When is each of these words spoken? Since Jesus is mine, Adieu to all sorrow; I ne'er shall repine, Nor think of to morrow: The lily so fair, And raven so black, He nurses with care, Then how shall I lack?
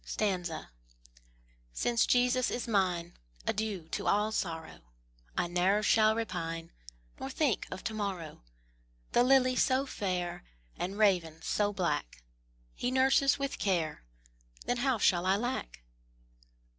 Since 1.73 2.07
Jesus 2.07 2.49
is 2.49 2.67
mine, 2.67 3.19
Adieu 3.45 3.87
to 3.89 4.07
all 4.07 4.31
sorrow; 4.31 4.79
I 5.37 5.45
ne'er 5.45 5.83
shall 5.83 6.15
repine, 6.15 6.71
Nor 7.19 7.29
think 7.29 7.67
of 7.69 7.83
to 7.83 7.93
morrow: 7.93 8.41
The 9.11 9.23
lily 9.23 9.55
so 9.55 9.85
fair, 9.85 10.43
And 10.75 10.97
raven 10.97 11.43
so 11.43 11.71
black, 11.71 12.23
He 12.73 12.89
nurses 12.89 13.37
with 13.37 13.59
care, 13.59 14.03
Then 14.65 14.77
how 14.77 14.97
shall 14.97 15.27
I 15.27 15.35
lack? 15.35 15.83